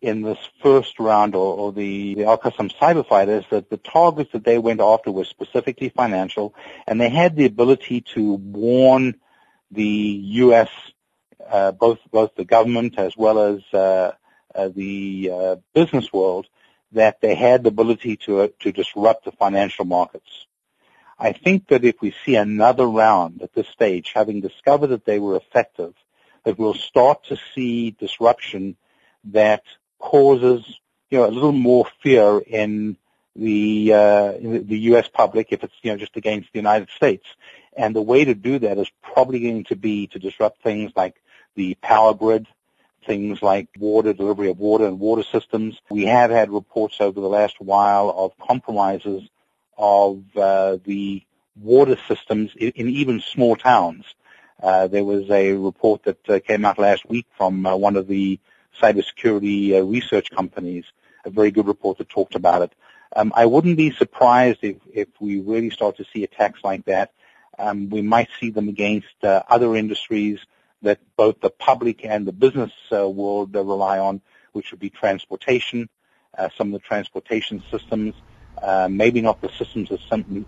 in 0.00 0.22
this 0.22 0.38
first 0.62 0.98
round 0.98 1.34
or, 1.34 1.54
or 1.58 1.72
the, 1.74 2.14
the 2.14 2.24
Al-Qassam 2.24 2.74
cyber 2.80 3.06
fighters 3.06 3.44
that 3.50 3.68
the 3.68 3.76
targets 3.76 4.32
that 4.32 4.44
they 4.44 4.56
went 4.56 4.80
after 4.80 5.12
were 5.12 5.26
specifically 5.26 5.90
financial 5.90 6.54
and 6.86 6.98
they 6.98 7.10
had 7.10 7.36
the 7.36 7.44
ability 7.44 8.00
to 8.14 8.32
warn 8.32 9.20
the 9.70 9.84
U.S., 10.46 10.70
uh, 11.46 11.72
both, 11.72 11.98
both 12.10 12.34
the 12.34 12.46
government 12.46 12.98
as 12.98 13.14
well 13.14 13.40
as 13.40 13.60
uh, 13.74 14.12
uh, 14.54 14.70
the 14.74 15.30
uh, 15.30 15.56
business 15.74 16.10
world 16.10 16.46
that 16.92 17.20
they 17.20 17.34
had 17.34 17.64
the 17.64 17.68
ability 17.68 18.16
to, 18.16 18.40
uh, 18.40 18.48
to 18.60 18.72
disrupt 18.72 19.26
the 19.26 19.32
financial 19.32 19.84
markets. 19.84 20.46
I 21.18 21.32
think 21.32 21.68
that 21.68 21.84
if 21.84 21.96
we 22.00 22.14
see 22.24 22.36
another 22.36 22.86
round 22.86 23.42
at 23.42 23.52
this 23.52 23.68
stage, 23.68 24.12
having 24.14 24.40
discovered 24.40 24.86
that 24.88 25.04
they 25.04 25.18
were 25.18 25.36
effective, 25.36 25.92
that 26.44 26.58
we'll 26.58 26.74
start 26.74 27.24
to 27.24 27.36
see 27.54 27.92
disruption 27.92 28.76
that 29.24 29.62
causes, 29.98 30.64
you 31.10 31.18
know, 31.18 31.26
a 31.26 31.30
little 31.30 31.52
more 31.52 31.86
fear 32.02 32.38
in 32.38 32.96
the, 33.36 33.92
uh, 33.92 34.32
in 34.32 34.66
the 34.66 34.78
U.S. 34.78 35.08
public 35.08 35.48
if 35.52 35.62
it's, 35.64 35.74
you 35.82 35.92
know, 35.92 35.96
just 35.96 36.16
against 36.16 36.52
the 36.52 36.58
United 36.58 36.88
States. 36.96 37.24
And 37.76 37.96
the 37.96 38.02
way 38.02 38.24
to 38.24 38.34
do 38.34 38.58
that 38.58 38.78
is 38.78 38.90
probably 39.02 39.40
going 39.40 39.64
to 39.64 39.76
be 39.76 40.08
to 40.08 40.18
disrupt 40.18 40.62
things 40.62 40.92
like 40.94 41.14
the 41.54 41.74
power 41.76 42.14
grid, 42.14 42.46
things 43.06 43.42
like 43.42 43.68
water, 43.78 44.12
delivery 44.12 44.50
of 44.50 44.58
water 44.58 44.86
and 44.86 45.00
water 45.00 45.22
systems. 45.22 45.80
We 45.90 46.06
have 46.06 46.30
had 46.30 46.50
reports 46.50 46.96
over 47.00 47.20
the 47.20 47.28
last 47.28 47.60
while 47.60 48.10
of 48.10 48.46
compromises 48.46 49.22
of 49.76 50.24
uh, 50.36 50.78
the 50.84 51.22
water 51.60 51.96
systems 52.08 52.52
in, 52.56 52.70
in, 52.70 52.88
even 52.88 53.20
small 53.20 53.56
towns. 53.56 54.04
Uh, 54.62 54.86
there 54.86 55.04
was 55.04 55.28
a 55.30 55.52
report 55.52 56.04
that 56.04 56.30
uh, 56.30 56.38
came 56.38 56.64
out 56.64 56.78
last 56.78 57.08
week 57.08 57.26
from 57.36 57.66
uh, 57.66 57.74
one 57.74 57.96
of 57.96 58.06
the 58.06 58.38
cybersecurity 58.80 59.74
uh, 59.74 59.82
research 59.82 60.30
companies, 60.30 60.84
a 61.24 61.30
very 61.30 61.50
good 61.50 61.66
report 61.66 61.98
that 61.98 62.08
talked 62.08 62.36
about 62.36 62.62
it. 62.62 62.72
Um, 63.14 63.32
I 63.34 63.46
wouldn't 63.46 63.76
be 63.76 63.90
surprised 63.90 64.60
if, 64.62 64.76
if 64.92 65.08
we 65.20 65.40
really 65.40 65.70
start 65.70 65.96
to 65.96 66.04
see 66.12 66.24
attacks 66.24 66.60
like 66.62 66.84
that. 66.84 67.12
Um, 67.58 67.90
we 67.90 68.00
might 68.02 68.28
see 68.40 68.50
them 68.50 68.68
against 68.68 69.22
uh, 69.22 69.42
other 69.48 69.76
industries 69.76 70.38
that 70.80 71.00
both 71.16 71.40
the 71.40 71.50
public 71.50 72.04
and 72.04 72.26
the 72.26 72.32
business 72.32 72.72
uh, 72.92 73.08
world 73.08 73.54
uh, 73.54 73.62
rely 73.62 73.98
on, 73.98 74.20
which 74.52 74.70
would 74.70 74.80
be 74.80 74.90
transportation, 74.90 75.88
uh, 76.38 76.48
some 76.56 76.68
of 76.68 76.80
the 76.80 76.86
transportation 76.86 77.62
systems, 77.70 78.14
uh, 78.62 78.88
maybe 78.90 79.20
not 79.20 79.40
the 79.40 79.50
systems 79.58 79.90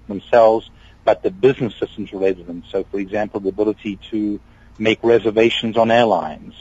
themselves, 0.09 0.71
but 1.05 1.23
the 1.23 1.31
business 1.31 1.75
systems 1.79 2.13
related 2.13 2.39
to 2.39 2.45
them. 2.45 2.63
So, 2.71 2.85
for 2.91 2.99
example, 2.99 3.41
the 3.41 3.51
ability 3.51 3.99
to 4.11 4.41
make 4.79 4.99
reservations 5.03 5.77
on 5.77 5.91
airlines, 5.91 6.55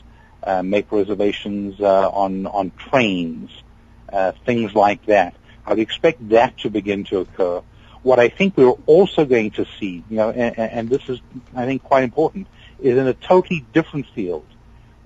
uh, 0.44 0.62
make 0.62 0.92
reservations 0.92 1.80
uh, 1.80 2.10
on 2.10 2.46
on 2.48 2.72
trains, 2.72 3.50
things 4.46 4.76
like 4.76 5.06
that. 5.08 5.36
I 5.66 5.72
would 5.72 5.80
expect 5.80 6.30
that 6.30 6.58
to 6.60 6.70
begin 6.70 7.06
to 7.06 7.20
occur. 7.20 7.62
What 8.04 8.20
I 8.20 8.28
think 8.28 8.58
we're 8.58 8.78
also 8.86 9.26
going 9.26 9.52
to 9.52 9.66
see, 9.80 10.04
you 10.10 10.18
know, 10.18 10.30
and, 10.30 10.60
and 10.60 10.90
this 10.90 11.08
is, 11.08 11.22
I 11.56 11.66
think, 11.66 11.84
quite 11.84 12.04
important, 12.04 12.48
is 12.82 12.98
in 12.98 13.08
a 13.08 13.14
totally 13.14 13.66
different 13.74 14.08
field. 14.14 14.46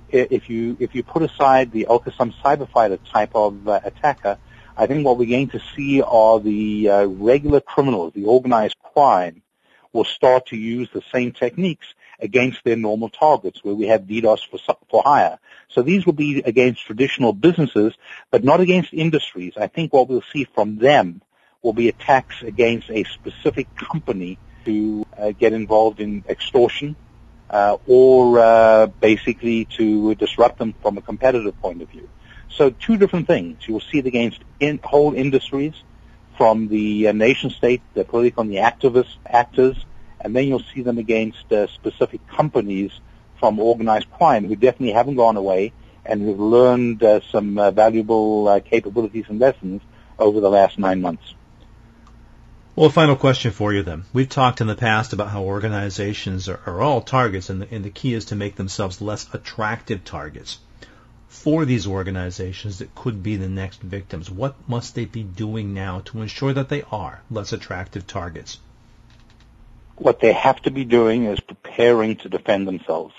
If 0.10 0.50
you 0.50 0.77
if 0.79 0.96
you 0.96 1.03
put 1.03 1.22
aside 1.22 1.72
the 1.72 1.88
Al-Qassam 1.88 2.34
cyber 2.41 2.67
fighter 2.67 2.98
type 2.98 3.36
of 3.36 3.67
uh, 3.67 3.82
attacker, 3.84 4.39
I 4.79 4.86
think 4.86 5.03
what 5.03 5.17
we're 5.17 5.27
going 5.27 5.50
to 5.50 5.62
see 5.75 6.03
are 6.03 6.39
the 6.39 6.89
uh, 6.89 7.05
regular 7.05 7.62
criminals, 7.62 8.13
the 8.13 8.25
organized 8.25 8.77
crime, 8.93 9.41
will 9.91 10.05
start 10.05 10.46
to 10.48 10.55
use 10.55 10.88
the 10.93 11.01
same 11.12 11.31
techniques 11.31 11.88
against 12.19 12.63
their 12.63 12.75
normal 12.75 13.10
targets, 13.10 13.63
where 13.63 13.74
we 13.74 13.88
have 13.88 14.01
DDoS 14.01 14.48
for, 14.48 14.77
for 14.88 15.01
hire. 15.03 15.39
So 15.69 15.81
these 15.81 16.05
will 16.05 16.13
be 16.13 16.41
against 16.41 16.86
traditional 16.86 17.34
businesses, 17.34 17.96
but 18.29 18.43
not 18.43 18.60
against 18.60 18.93
industries. 18.93 19.53
I 19.57 19.65
think 19.65 19.93
what 19.93 20.10
we'll 20.10 20.22
see 20.31 20.43
from 20.43 20.77
them 20.77 21.24
will 21.63 21.74
be 21.74 21.89
attacks 21.89 22.43
against 22.43 22.91
a 22.91 23.03
specific 23.05 23.67
company 23.75 24.38
to 24.65 25.07
uh, 25.17 25.31
get 25.31 25.53
involved 25.53 26.00
in 26.00 26.24
extortion, 26.29 26.96
uh, 27.50 27.77
or 27.88 28.39
uh, 28.39 28.86
basically 28.86 29.65
to 29.77 30.13
disrupt 30.15 30.60
them 30.60 30.75
from 30.84 31.00
a 31.00 31.01
competitive 31.01 31.60
point 31.62 31.81
of 31.81 31.89
view. 31.89 32.07
So 32.50 32.70
two 32.70 32.98
different 32.98 33.27
things. 33.27 33.68
You 33.68 33.74
will 33.74 33.82
see 33.82 34.00
it 34.00 34.06
against 34.06 34.39
in, 34.60 34.80
whole 34.84 35.13
industries 35.13 35.74
from 36.38 36.68
the 36.68 37.08
uh, 37.08 37.12
nation 37.12 37.50
state, 37.50 37.82
the 37.94 38.04
political 38.04 38.42
and 38.42 38.51
the 38.51 38.58
activist 38.58 39.16
actors, 39.25 39.86
and 40.22 40.36
then 40.36 40.48
you'll 40.48 40.63
see 40.74 40.82
them 40.82 40.98
against 40.98 41.51
uh, 41.51 41.68
specific 41.68 42.25
companies 42.27 42.92
from 43.39 43.60
organized 43.60 44.10
crime 44.12 44.48
who 44.48 44.56
definitely 44.56 44.94
haven't 44.94 45.16
gone 45.16 45.38
away 45.38 45.74
and 46.06 46.22
who've 46.22 46.39
learned 46.39 47.04
uh, 47.04 47.20
some 47.32 47.58
uh, 47.58 47.72
valuable 47.72 48.60
capabilities 48.62 49.25
and 49.27 49.39
lessons 49.39 49.82
over 50.18 50.39
the 50.39 50.50
last 50.50 50.80
nine 50.80 51.01
months. 51.01 51.34
Well, 52.75 52.89
a 52.89 52.92
final 52.92 53.16
question 53.16 53.51
for 53.51 53.74
you 53.74 53.82
then. 53.82 54.06
We've 54.13 54.30
talked 54.30 54.62
in 54.62 54.68
the 54.68 54.75
past 54.75 55.12
about 55.12 55.30
how 55.30 55.44
organizations 55.44 56.48
are, 56.48 56.60
are 56.68 56.82
all 56.82 57.01
targets, 57.01 57.50
and 57.50 57.63
the, 57.63 57.74
and 57.74 57.84
the 57.84 57.89
key 57.89 58.13
is 58.13 58.25
to 58.25 58.36
make 58.36 58.56
themselves 58.56 59.01
less 59.01 59.27
attractive 59.34 60.04
targets. 60.04 60.60
For 61.29 61.65
these 61.65 61.88
organizations 61.88 62.79
that 62.79 62.96
could 62.96 63.22
be 63.22 63.36
the 63.36 63.50
next 63.50 63.81
victims, 63.81 64.31
what 64.31 64.55
must 64.67 64.96
they 64.96 65.05
be 65.05 65.24
doing 65.24 65.74
now 65.74 66.01
to 66.05 66.22
ensure 66.22 66.53
that 66.53 66.69
they 66.69 66.84
are 66.91 67.22
less 67.29 67.51
attractive 67.51 68.07
targets? 68.07 68.60
What 69.98 70.19
they 70.19 70.31
have 70.31 70.62
to 70.62 70.72
be 70.72 70.86
doing 70.86 71.25
is 71.25 71.39
preparing 71.39 72.15
to 72.17 72.29
defend 72.29 72.67
themselves. 72.67 73.13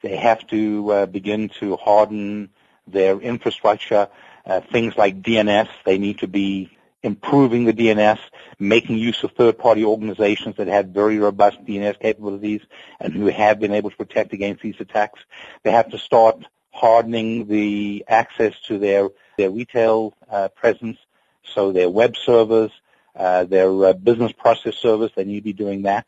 They 0.00 0.16
have 0.16 0.46
to 0.48 0.92
uh, 0.92 1.06
begin 1.06 1.50
to 1.60 1.76
harden 1.76 2.50
their 2.86 3.20
infrastructure. 3.20 4.08
Uh, 4.44 4.60
things 4.60 4.96
like 4.96 5.22
DNS, 5.22 5.68
they 5.84 5.98
need 5.98 6.18
to 6.18 6.26
be 6.26 6.76
improving 7.02 7.64
the 7.64 7.72
DNS, 7.72 8.18
making 8.58 8.98
use 8.98 9.22
of 9.22 9.32
third-party 9.32 9.84
organizations 9.84 10.56
that 10.56 10.68
have 10.68 10.86
very 10.86 11.18
robust 11.18 11.64
DNS 11.64 11.98
capabilities 12.00 12.60
and 13.00 13.12
who 13.12 13.26
have 13.26 13.60
been 13.60 13.72
able 13.72 13.90
to 13.90 13.96
protect 13.96 14.32
against 14.32 14.62
these 14.62 14.76
attacks. 14.80 15.20
They 15.62 15.70
have 15.70 15.90
to 15.90 15.98
start 15.98 16.44
hardening 16.72 17.46
the 17.46 18.04
access 18.08 18.54
to 18.66 18.78
their, 18.78 19.08
their 19.38 19.50
retail 19.50 20.14
uh, 20.30 20.48
presence, 20.48 20.98
so 21.44 21.72
their 21.72 21.90
web 21.90 22.16
servers, 22.16 22.70
uh, 23.14 23.44
their 23.44 23.84
uh, 23.84 23.92
business 23.92 24.32
process 24.32 24.74
servers, 24.76 25.10
they 25.14 25.24
need 25.24 25.40
to 25.40 25.44
be 25.44 25.52
doing 25.52 25.82
that 25.82 26.06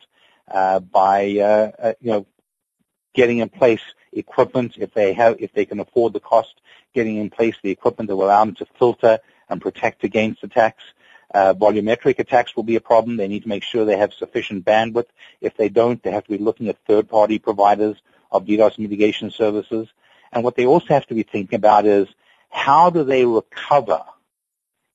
uh, 0.49 0.79
by, 0.79 1.37
uh, 1.37 1.71
uh, 1.79 1.93
you 2.01 2.11
know, 2.11 2.25
getting 3.13 3.39
in 3.39 3.49
place 3.49 3.81
equipment 4.11 4.75
if 4.77 4.93
they 4.93 5.13
have, 5.13 5.37
if 5.39 5.53
they 5.53 5.65
can 5.65 5.79
afford 5.79 6.13
the 6.13 6.19
cost, 6.19 6.53
getting 6.93 7.17
in 7.17 7.29
place 7.29 7.55
the 7.61 7.71
equipment 7.71 8.07
that 8.07 8.15
will 8.15 8.25
allow 8.25 8.43
them 8.43 8.55
to 8.55 8.65
filter 8.77 9.19
and 9.49 9.61
protect 9.61 10.03
against 10.03 10.43
attacks. 10.43 10.83
Uh, 11.33 11.53
volumetric 11.53 12.19
attacks 12.19 12.55
will 12.55 12.63
be 12.63 12.75
a 12.75 12.81
problem. 12.81 13.17
They 13.17 13.27
need 13.27 13.43
to 13.43 13.49
make 13.49 13.63
sure 13.63 13.83
they 13.83 13.97
have 13.97 14.13
sufficient 14.13 14.63
bandwidth. 14.65 15.07
If 15.41 15.57
they 15.57 15.69
don't, 15.69 16.01
they 16.01 16.11
have 16.11 16.23
to 16.25 16.31
be 16.31 16.37
looking 16.37 16.69
at 16.69 16.77
third-party 16.87 17.39
providers 17.39 17.97
of 18.31 18.45
DDoS 18.45 18.79
mitigation 18.79 19.31
services. 19.31 19.87
And 20.35 20.43
what 20.43 20.55
they 20.55 20.65
also 20.65 20.87
have 20.87 21.07
to 21.07 21.15
be 21.15 21.23
thinking 21.23 21.55
about 21.55 21.85
is 21.85 22.07
how 22.49 22.89
do 22.89 23.05
they 23.05 23.25
recover 23.25 24.03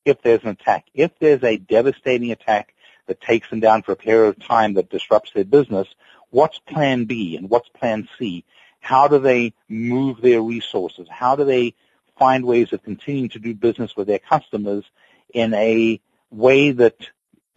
if 0.04 0.20
there's 0.22 0.42
an 0.42 0.50
attack? 0.50 0.86
If 0.94 1.18
there's 1.18 1.42
a 1.42 1.56
devastating 1.56 2.30
attack 2.30 2.74
that 3.06 3.22
takes 3.22 3.48
them 3.48 3.60
down 3.60 3.82
for 3.82 3.92
a 3.92 3.96
period 3.96 4.28
of 4.28 4.46
time 4.46 4.74
that 4.74 4.90
disrupts 4.90 5.32
their 5.32 5.44
business, 5.44 5.88
what's 6.28 6.58
plan 6.58 7.06
B 7.06 7.36
and 7.36 7.48
what's 7.48 7.70
plan 7.70 8.06
C? 8.18 8.44
How 8.80 9.08
do 9.08 9.18
they 9.18 9.54
move 9.68 10.20
their 10.20 10.42
resources? 10.42 11.08
How 11.10 11.36
do 11.36 11.44
they 11.44 11.74
find 12.18 12.44
ways 12.44 12.72
of 12.74 12.82
continuing 12.82 13.30
to 13.30 13.38
do 13.38 13.54
business 13.54 13.96
with 13.96 14.08
their 14.08 14.18
customers 14.18 14.84
in 15.32 15.54
a 15.54 16.00
way 16.30 16.72
that 16.72 16.96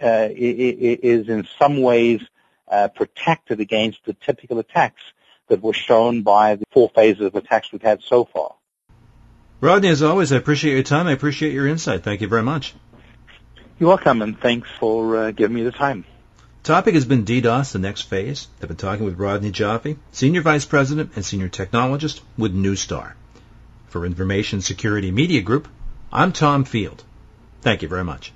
uh, 0.01 0.29
is 0.31 1.27
in 1.27 1.47
some 1.59 1.81
ways 1.81 2.21
uh, 2.69 2.87
protected 2.87 3.59
against 3.59 3.99
the 4.05 4.13
typical 4.13 4.59
attacks 4.59 5.03
that 5.50 5.62
were 5.62 5.73
shown 5.73 6.21
by 6.21 6.55
the 6.55 6.65
four 6.71 6.89
phases 6.89 7.27
of 7.27 7.35
attacks 7.35 7.71
we've 7.71 7.81
had 7.81 8.01
so 8.01 8.25
far. 8.25 8.55
Rodney, 9.62 9.89
as 9.89 10.03
always, 10.03 10.33
I 10.33 10.38
appreciate 10.38 10.73
your 10.73 10.83
time. 10.83 11.07
I 11.07 11.12
appreciate 11.12 11.53
your 11.53 11.67
insight. 11.67 12.03
Thank 12.03 12.21
you 12.21 12.27
very 12.27 12.43
much. 12.43 12.73
You're 13.79 13.89
welcome, 13.89 14.21
and 14.21 14.39
thanks 14.39 14.69
for 14.79 15.17
uh, 15.17 15.31
giving 15.31 15.55
me 15.55 15.63
the 15.63 15.71
time. 15.71 16.05
Topic 16.63 16.93
has 16.93 17.05
been 17.05 17.25
DDoS, 17.25 17.73
the 17.73 17.79
next 17.79 18.03
phase. 18.03 18.47
I've 18.62 18.67
been 18.67 18.77
talking 18.77 19.05
with 19.05 19.19
Rodney 19.19 19.51
Joffe, 19.51 19.97
Senior 20.12 20.41
Vice 20.41 20.65
President 20.65 21.12
and 21.15 21.25
Senior 21.25 21.50
Technologist 21.50 22.21
with 22.38 22.55
Neustar. 22.55 23.13
For 23.88 24.05
Information 24.05 24.62
Security 24.62 25.12
Media 25.12 25.41
Group, 25.41 25.67
I'm 26.12 26.31
Tom 26.31 26.63
Field. 26.63 27.03
Thank 27.62 27.81
you 27.81 27.88
very 27.88 28.03
much. 28.03 28.31